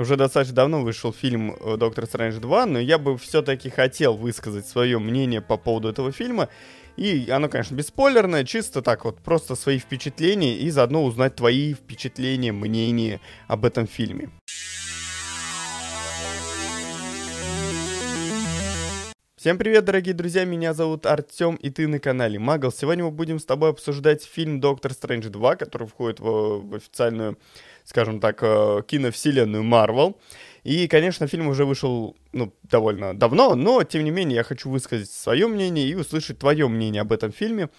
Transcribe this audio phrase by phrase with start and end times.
[0.00, 4.66] уже достаточно давно вышел фильм э, «Доктор Стрэндж 2», но я бы все-таки хотел высказать
[4.66, 6.48] свое мнение по поводу этого фильма.
[6.96, 12.52] И оно, конечно, бесспойлерное, чисто так вот, просто свои впечатления и заодно узнать твои впечатления,
[12.52, 14.30] мнения об этом фильме.
[19.48, 22.70] Всем привет, дорогие друзья, меня зовут Артем, и ты на канале Магл.
[22.70, 27.38] Сегодня мы будем с тобой обсуждать фильм «Доктор Стрэндж 2», который входит в, официальную,
[27.82, 30.20] скажем так, э, киновселенную Марвел.
[30.64, 35.10] И, конечно, фильм уже вышел, ну, довольно давно, но, тем не менее, я хочу высказать
[35.10, 37.70] свое мнение и услышать твое мнение об этом фильме.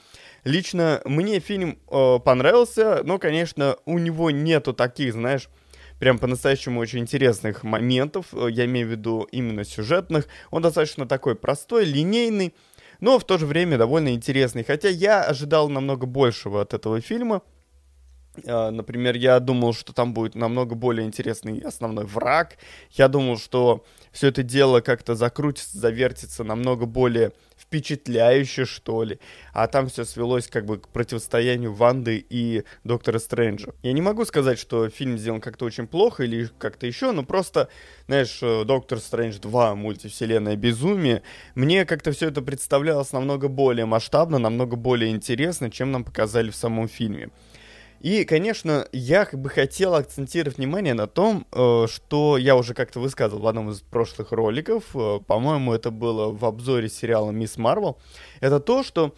[0.46, 5.50] Лично мне фильм э, понравился, но, конечно, у него нету таких, знаешь,
[6.00, 10.28] прям по-настоящему очень интересных моментов, э, я имею в виду именно сюжетных.
[10.50, 12.54] Он достаточно такой простой, линейный,
[13.00, 14.64] но в то же время довольно интересный.
[14.64, 17.42] Хотя я ожидал намного большего от этого фильма.
[18.44, 22.58] Э, например, я думал, что там будет намного более интересный основной враг.
[22.92, 27.34] Я думал, что все это дело как-то закрутится, завертится намного более
[27.70, 29.20] впечатляюще, что ли.
[29.54, 33.74] А там все свелось как бы к противостоянию Ванды и Доктора Стрэнджа.
[33.84, 37.70] Я не могу сказать, что фильм сделан как-то очень плохо или как-то еще, но просто,
[38.08, 41.22] знаешь, э, Доктор Стрэндж 2, мультивселенная безумие,
[41.54, 46.56] мне как-то все это представлялось намного более масштабно, намного более интересно, чем нам показали в
[46.56, 47.30] самом фильме.
[48.00, 53.42] И, конечно, я бы хотел акцентировать внимание на том, э, что я уже как-то высказывал
[53.42, 57.98] в одном из прошлых роликов, э, по-моему, это было в обзоре сериала «Мисс Марвел»,
[58.40, 59.14] это то, что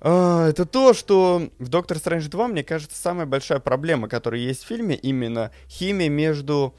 [0.00, 4.64] э, это то, что в «Доктор Стрэндж 2», мне кажется, самая большая проблема, которая есть
[4.64, 6.74] в фильме, именно химия между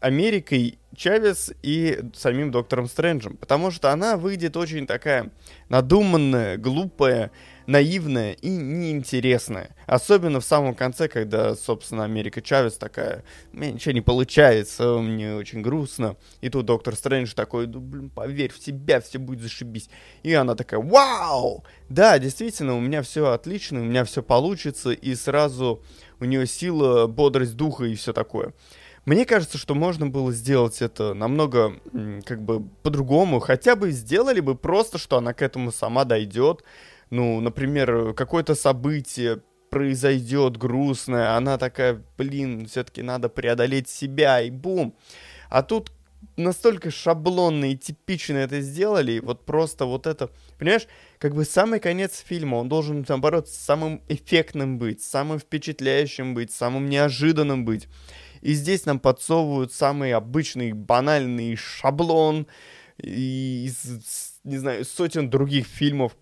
[0.00, 5.30] Америкой Чавес и самим Доктором Стрэнджем, потому что она выйдет очень такая
[5.68, 7.30] надуманная, глупая,
[7.66, 9.74] наивная и неинтересная.
[9.86, 15.34] Особенно в самом конце, когда, собственно, Америка Чавес такая, у меня ничего не получается, мне
[15.34, 16.16] очень грустно.
[16.40, 19.88] И тут доктор Стрэндж такой, ну, блин, поверь в себя, все будет зашибись.
[20.22, 21.64] И она такая, вау!
[21.88, 25.82] Да, действительно, у меня все отлично, у меня все получится, и сразу
[26.20, 28.52] у нее сила, бодрость духа и все такое.
[29.04, 31.74] Мне кажется, что можно было сделать это намного
[32.24, 33.38] как бы по-другому.
[33.38, 36.64] Хотя бы сделали бы просто, что она к этому сама дойдет.
[37.14, 44.96] Ну, например, какое-то событие произойдет грустное, она такая, блин, все-таки надо преодолеть себя, и бум.
[45.48, 45.92] А тут
[46.36, 50.88] настолько шаблонно и типично это сделали, и вот просто вот это, понимаешь,
[51.18, 56.88] как бы самый конец фильма, он должен, наоборот, самым эффектным быть, самым впечатляющим быть, самым
[56.88, 57.86] неожиданным быть.
[58.42, 62.48] И здесь нам подсовывают самый обычный, банальный шаблон
[62.98, 66.16] из, не знаю, сотен других фильмов,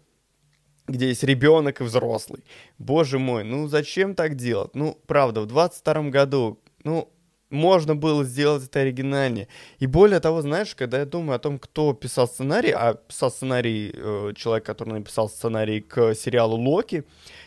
[0.88, 2.44] где есть ребенок и взрослый.
[2.78, 4.74] Боже мой, ну зачем так делать?
[4.74, 7.08] Ну, правда, в 22 году, ну,
[7.52, 9.46] можно было сделать это оригинальнее.
[9.78, 13.92] И более того, знаешь, когда я думаю о том, кто писал сценарий, а писал сценарий
[13.94, 17.04] э, человек, который написал сценарий к сериалу Локи,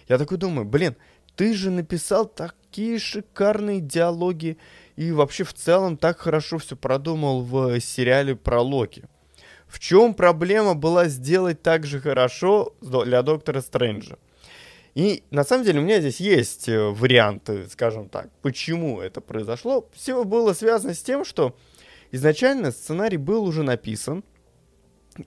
[0.08, 0.96] я такой думаю, блин,
[1.36, 4.58] ты же написал такие шикарные диалоги
[4.96, 9.04] и вообще в целом так хорошо все продумал в сериале про Локи.
[9.76, 14.18] В чем проблема была сделать так же хорошо для Доктора Стрэнджа?
[14.94, 19.90] И на самом деле у меня здесь есть э, варианты, скажем так, почему это произошло.
[19.94, 21.58] Все было связано с тем, что
[22.12, 24.24] изначально сценарий был уже написан,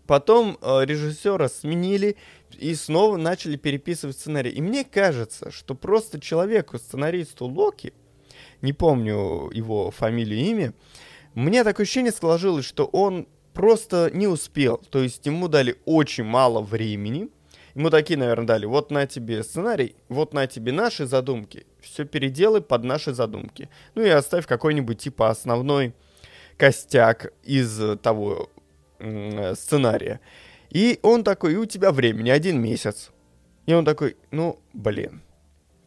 [0.06, 2.16] потом э, режиссера сменили,
[2.58, 4.52] и снова начали переписывать сценарий.
[4.52, 7.92] И мне кажется, что просто человеку, сценаристу Локи,
[8.62, 10.74] не помню его фамилию и имя,
[11.34, 14.80] мне такое ощущение сложилось, что он просто не успел.
[14.90, 17.28] То есть ему дали очень мало времени.
[17.74, 21.66] Ему такие, наверное, дали, вот на тебе сценарий, вот на тебе наши задумки.
[21.80, 23.68] Все переделай под наши задумки.
[23.96, 25.92] Ну и оставь какой-нибудь типа основной
[26.56, 28.48] костяк из того
[29.00, 30.20] э, сценария.
[30.70, 33.10] И он такой, и у тебя времени один месяц.
[33.66, 35.20] И он такой, ну, блин.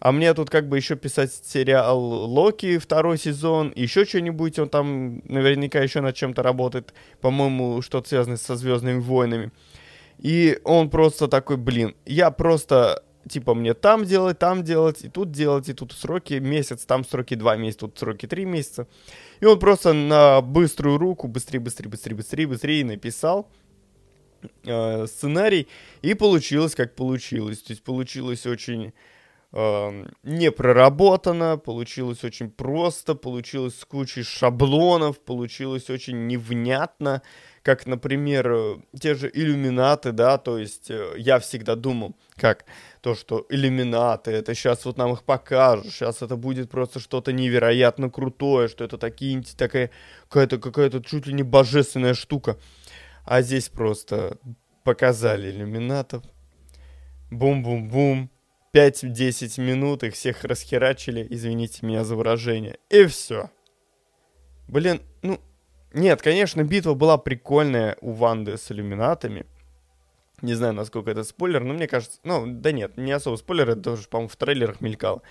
[0.01, 5.21] А мне тут как бы еще писать сериал Локи второй сезон, еще что-нибудь, он там
[5.25, 9.51] наверняка еще над чем-то работает, по-моему, что-то связанное со Звездными войнами.
[10.17, 15.29] И он просто такой, блин, я просто, типа, мне там делать, там делать, и тут
[15.29, 18.87] делать, и тут сроки месяц, там сроки два месяца, тут сроки три месяца.
[19.39, 23.51] И он просто на быструю руку, быстрее, быстрее, быстрее, быстрее, быстрее написал
[24.63, 25.67] э, сценарий,
[26.01, 27.59] и получилось, как получилось.
[27.59, 28.93] То есть получилось очень
[29.53, 37.21] не проработано, получилось очень просто, получилось с кучей шаблонов, получилось очень невнятно,
[37.61, 42.65] как, например, э, те же иллюминаты, да, то есть э, я всегда думал, как
[43.01, 48.09] то, что иллюминаты, это сейчас вот нам их покажут, сейчас это будет просто что-то невероятно
[48.09, 49.91] крутое, что это такие, такая
[50.29, 52.57] какая-то какая-то чуть ли не божественная штука.
[53.25, 54.37] А здесь просто
[54.83, 56.23] показали иллюминатов,
[57.29, 58.31] бум-бум-бум,
[58.73, 63.49] 5-10 минут, их всех расхерачили, извините меня за выражение, и все.
[64.67, 65.39] Блин, ну,
[65.93, 69.45] нет, конечно, битва была прикольная у Ванды с иллюминатами.
[70.41, 72.19] Не знаю, насколько это спойлер, но мне кажется...
[72.23, 75.21] Ну, да нет, не особо спойлер, это тоже, по-моему, в трейлерах мелькало.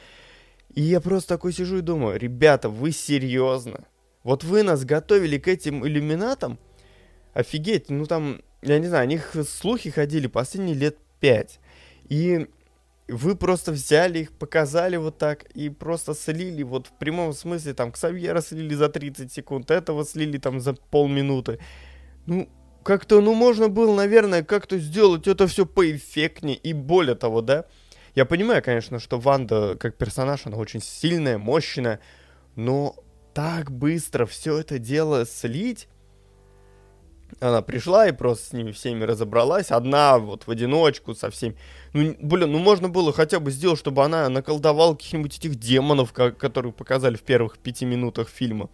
[0.75, 3.87] И я просто такой сижу и думаю, ребята, вы серьезно?
[4.23, 6.59] Вот вы нас готовили к этим иллюминатам?
[7.33, 11.59] Офигеть, ну там, я не знаю, о них слухи ходили последние лет пять.
[12.09, 12.47] И
[13.11, 17.93] вы просто взяли их, показали вот так и просто слили, вот в прямом смысле, там,
[17.93, 21.59] Ксавьера слили за 30 секунд, этого слили там за полминуты.
[22.27, 22.49] Ну,
[22.83, 27.65] как-то, ну, можно было, наверное, как-то сделать это все поэффектнее и более того, да.
[28.15, 32.01] Я понимаю, конечно, что Ванда как персонаж, она очень сильная, мощная,
[32.57, 32.97] но
[33.35, 35.89] так быстро все это дело слить,
[37.41, 41.57] она пришла и просто с ними всеми разобралась, одна вот в одиночку со всеми.
[41.93, 46.37] Ну, блин, ну можно было хотя бы сделать, чтобы она наколдовала каких-нибудь этих демонов, как,
[46.37, 48.69] которые показали в первых пяти минутах фильма.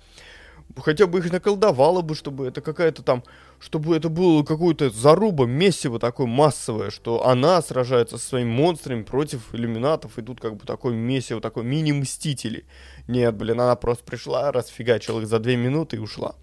[0.77, 3.23] Хотя бы их наколдовала бы, чтобы это какая-то там,
[3.61, 9.55] чтобы это было какое-то заруба, месиво такое массовое, что она сражается со своими монстрами против
[9.55, 12.67] иллюминатов, и тут как бы такое месиво, такой мини-мстители.
[13.07, 16.35] Нет, блин, она просто пришла, расфигачила их за две минуты и ушла.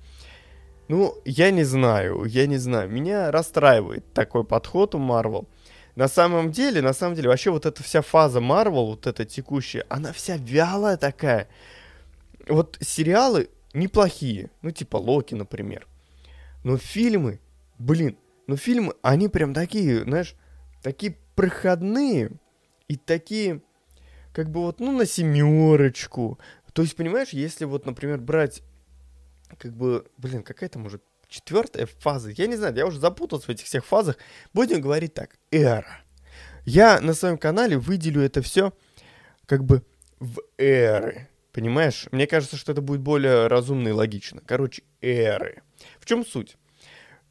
[0.94, 2.88] Ну, я не знаю, я не знаю.
[2.88, 5.48] Меня расстраивает такой подход у Marvel.
[5.96, 9.88] На самом деле, на самом деле, вообще вот эта вся фаза Marvel, вот эта текущая,
[9.90, 11.48] она вся вялая такая.
[12.48, 15.88] Вот сериалы неплохие, ну типа Локи, например.
[16.64, 17.40] Но фильмы,
[17.80, 20.36] блин, ну фильмы, они прям такие, знаешь,
[20.84, 22.34] такие проходные
[22.88, 23.64] и такие,
[24.32, 26.38] как бы вот, ну на семерочку.
[26.72, 28.62] То есть, понимаешь, если вот, например, брать
[29.58, 32.32] как бы, блин, какая то может четвертая фаза.
[32.32, 34.18] Я не знаю, я уже запутался в этих всех фазах.
[34.54, 36.02] Будем говорить так, эра.
[36.66, 38.74] Я на своем канале выделю это все
[39.46, 39.84] как бы
[40.20, 41.28] в эры.
[41.52, 42.08] Понимаешь?
[42.12, 44.42] Мне кажется, что это будет более разумно и логично.
[44.46, 45.62] Короче, эры.
[46.00, 46.58] В чем суть?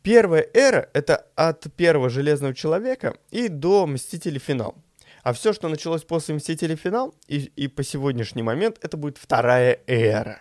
[0.03, 4.77] Первая эра— это от первого Железного Человека и до Мстителей Финал.
[5.23, 9.81] А все, что началось после Мстителей Финал и, и по сегодняшний момент, это будет вторая
[9.87, 10.41] эра.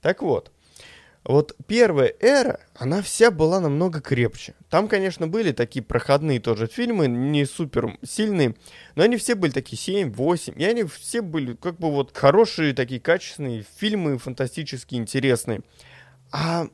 [0.00, 0.50] Так вот,
[1.24, 4.54] вот первая эра, она вся была намного крепче.
[4.68, 8.56] Там, конечно, были такие проходные тоже фильмы, не супер сильные,
[8.96, 12.74] но они все были такие 7, 8, и они все были как бы вот хорошие,
[12.74, 15.60] такие качественные фильмы, фантастически интересные.
[16.32, 16.66] А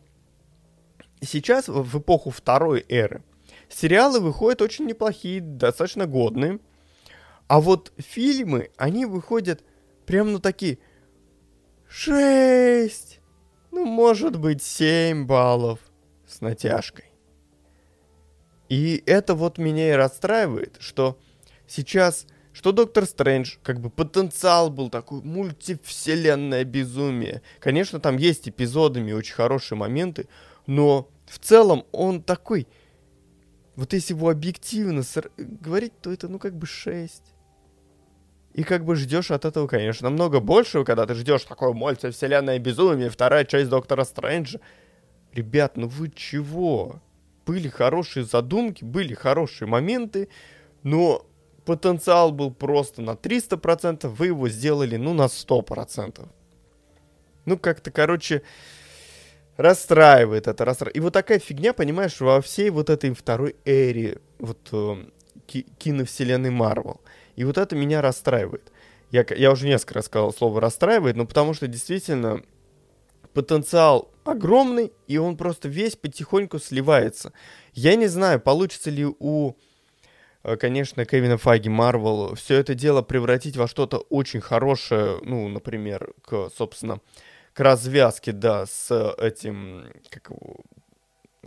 [1.20, 3.22] сейчас, в эпоху второй эры,
[3.68, 6.58] сериалы выходят очень неплохие, достаточно годные,
[7.48, 9.62] а вот фильмы, они выходят
[10.06, 10.78] прям ну такие
[11.88, 13.17] 6,
[13.78, 15.78] ну, может быть, 7 баллов
[16.26, 17.04] с натяжкой.
[18.68, 21.16] И это вот меня и расстраивает, что
[21.68, 27.42] сейчас, что Доктор Стрэндж, как бы потенциал был такой мультивселенное безумие.
[27.60, 30.28] Конечно, там есть эпизодами очень хорошие моменты,
[30.66, 32.66] но в целом он такой,
[33.76, 35.04] вот если его объективно
[35.36, 37.22] говорить, то это ну как бы 6.
[38.58, 43.08] И как бы ждешь от этого, конечно, намного большего, когда ты ждешь такое мультивселенное безумие,
[43.08, 44.58] вторая часть Доктора Стрэнджа.
[45.32, 47.00] Ребят, ну вы чего?
[47.46, 50.28] Были хорошие задумки, были хорошие моменты,
[50.82, 51.24] но
[51.66, 56.28] потенциал был просто на 300%, вы его сделали, ну, на 100%.
[57.44, 58.42] Ну, как-то, короче,
[59.56, 60.96] расстраивает это, расстраивает.
[60.96, 64.72] И вот такая фигня, понимаешь, во всей вот этой второй эре вот
[65.54, 67.00] э, киновселенной Марвел.
[67.36, 68.72] И вот это меня расстраивает.
[69.10, 72.42] Я, я уже несколько раз сказал слово расстраивает, но потому что действительно
[73.32, 77.32] потенциал огромный, и он просто весь потихоньку сливается.
[77.72, 79.54] Я не знаю, получится ли у,
[80.42, 86.12] э, конечно, Кевина Фаги, Марвел, все это дело превратить во что-то очень хорошее, ну, например,
[86.22, 87.00] к, собственно,
[87.54, 90.60] к развязке, да, с этим, как его,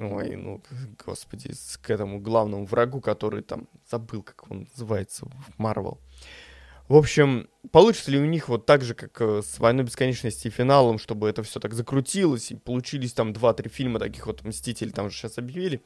[0.02, 0.64] Ой, ну,
[1.06, 6.00] господи, к этому главному врагу, который там, забыл, как он называется в Марвел.
[6.88, 10.52] В общем, получится ли у них вот так же, как э, с «Войной бесконечности» и
[10.52, 15.10] финалом, чтобы это все так закрутилось, и получились там 2-3 фильма таких вот «Мстителей», там
[15.10, 15.84] же сейчас объявили,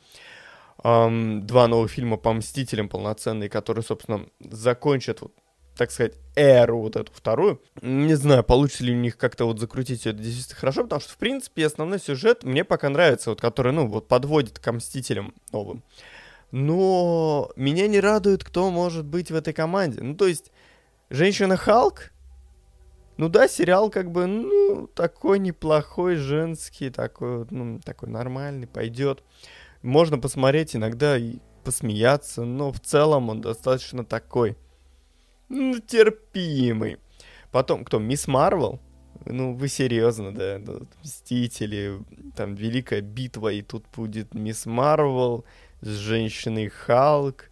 [0.84, 5.34] эм, два новых фильма по «Мстителям» полноценные, которые, собственно, закончат вот
[5.78, 7.62] так сказать, эру вот эту вторую.
[7.82, 11.18] Не знаю, получится ли у них как-то вот закрутить это действительно хорошо, потому что, в
[11.18, 15.84] принципе, основной сюжет мне пока нравится, вот который, ну, вот подводит к Мстителям новым.
[16.52, 20.02] Но меня не радует, кто может быть в этой команде.
[20.02, 20.52] Ну, то есть,
[21.12, 22.12] Женщина Халк,
[23.18, 29.24] ну да, сериал как бы, ну, такой неплохой, женский, такой, ну, такой нормальный, пойдет.
[29.84, 34.58] Можно посмотреть иногда и посмеяться, но в целом он достаточно такой,
[35.50, 36.98] ну, терпимый.
[37.52, 38.80] Потом, кто, Мисс Марвел?
[39.26, 40.62] Ну, вы серьезно, да?
[41.04, 42.00] Мстители,
[42.36, 45.46] там, Великая битва, и тут будет Мисс Марвел
[45.82, 47.50] с женщиной Халк.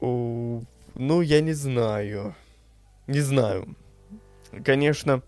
[0.00, 2.34] Ну, я не знаю.
[3.06, 3.76] Не знаю
[4.62, 5.22] конечно,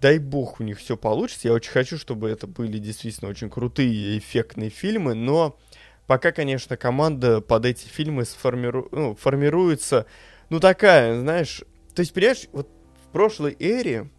[0.00, 1.48] дай бог у них все получится.
[1.48, 5.58] Я очень хочу, чтобы это были действительно очень крутые, эффектные фильмы, но
[6.06, 8.88] пока, конечно, команда под эти фильмы сформиру...
[8.92, 10.06] ну, формируется,
[10.52, 11.62] ну, такая, знаешь...
[11.94, 12.68] То есть, понимаешь, вот
[13.06, 14.10] в прошлой эре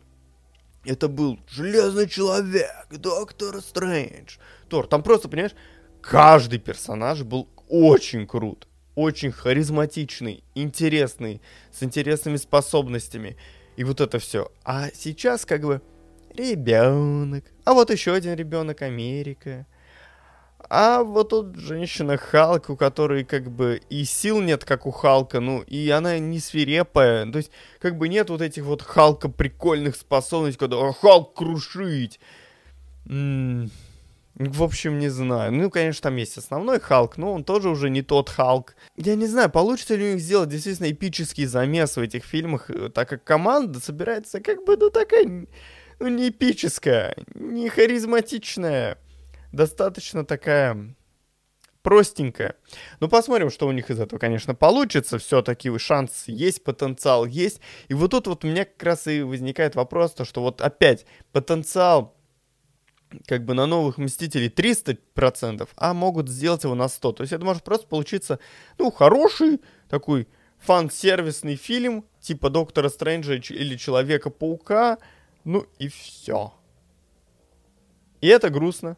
[0.84, 4.38] это был Железный Человек, Доктор Стрэндж,
[4.68, 4.88] Тор.
[4.88, 5.54] Там просто, понимаешь,
[6.02, 11.40] каждый персонаж был очень крут, очень харизматичный, интересный,
[11.72, 13.38] с интересными способностями.
[13.76, 14.52] И вот это все.
[14.64, 15.84] А сейчас как бы
[16.34, 17.46] ребенок.
[17.64, 19.68] А вот еще один ребенок Америка.
[20.70, 25.40] А вот тут женщина Халк, у которой как бы и сил нет, как у Халка,
[25.40, 27.32] ну, и она не свирепая.
[27.32, 32.20] То есть, как бы нет вот этих вот Халка прикольных способностей, когда Халк крушить.
[33.06, 33.72] М -м
[34.36, 35.52] в общем, не знаю.
[35.52, 38.76] Ну, конечно, там есть основной Халк, но он тоже уже не тот Халк.
[38.98, 42.90] Я не знаю, получится ли у них сделать действительно эпический замес в этих фильмах, э,
[42.90, 45.46] так как команда собирается как бы, ну, такая,
[46.00, 48.98] ну, не эпическая, не харизматичная,
[49.54, 50.96] достаточно такая
[51.82, 52.56] простенькая.
[53.00, 55.18] Ну, посмотрим, что у них из этого, конечно, получится.
[55.20, 57.62] Все-таки шанс есть, потенциал есть.
[57.88, 61.06] И вот тут вот у меня как раз и возникает вопрос, то, что вот опять
[61.32, 62.16] потенциал
[63.28, 67.12] как бы на новых Мстителей 300%, а могут сделать его на 100.
[67.12, 68.40] То есть это может просто получиться,
[68.80, 74.98] ну, хороший такой фан-сервисный фильм, типа Доктора Стрэнджа или Человека-паука,
[75.44, 76.54] ну и все.
[78.22, 78.98] И это грустно.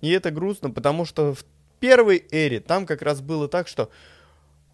[0.00, 1.44] И это грустно, потому что в
[1.80, 3.90] первой эре там как раз было так, что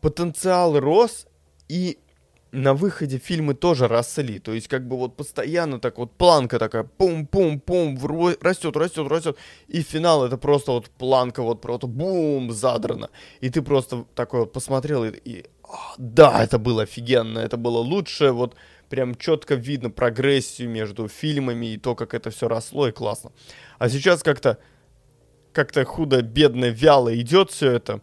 [0.01, 1.27] потенциал рос,
[1.69, 1.99] и
[2.53, 4.39] на выходе фильмы тоже росли.
[4.39, 7.99] То есть, как бы вот постоянно так вот планка такая пум-пум-пум,
[8.41, 9.39] растет, растет, растет.
[9.69, 13.09] И финал это просто вот планка вот просто бум, задрана.
[13.41, 15.47] И ты просто такой вот посмотрел и, и
[15.97, 18.55] да, это было офигенно, это было лучше, вот
[18.91, 23.33] прям четко видно прогрессию между фильмами и то, как это все росло и классно.
[23.79, 24.59] А сейчас как-то
[25.53, 28.01] как-то худо, бедно, вяло идет все это.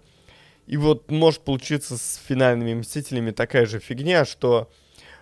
[0.67, 4.69] И вот может получиться с финальными Мстителями такая же фигня, что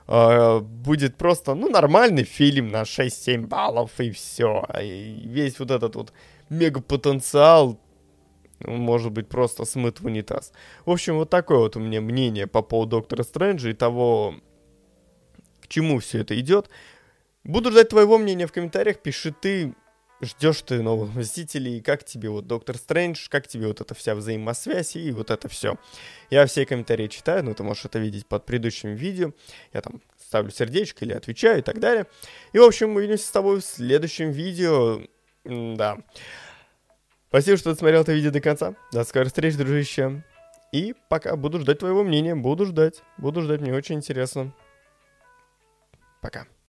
[0.08, 4.68] э, будет просто, ну, нормальный фильм на 6-7 баллов и все.
[4.82, 6.14] И весь вот этот вот
[6.50, 7.80] мегапотенциал
[8.66, 10.52] может быть просто смыт в унитаз.
[10.86, 14.36] В общем, вот такое вот у меня мнение по поводу Доктора Стрэнджа и того,
[15.62, 16.70] к чему все это идет.
[17.44, 19.00] Буду ждать твоего мнения в комментариях.
[19.00, 19.74] Пиши ты,
[20.22, 24.96] ждешь ты новых Мстителей, как тебе вот Доктор Стрэндж, как тебе вот эта вся взаимосвязь
[24.96, 25.78] и вот это все.
[26.30, 29.32] Я все комментарии читаю, но ты можешь это видеть под предыдущим видео.
[29.74, 32.08] Я там ставлю сердечко или отвечаю и так далее.
[32.54, 35.02] И, в общем, мы увидимся с тобой в следующем видео.
[35.46, 35.98] Да.
[37.30, 38.76] Спасибо, что ты смотрел это видео до конца.
[38.92, 40.24] До скорых встреч, дружище.
[40.72, 43.04] И пока буду ждать твоего мнения, буду ждать.
[43.18, 44.54] Буду ждать, мне очень интересно.
[46.22, 46.48] Пока.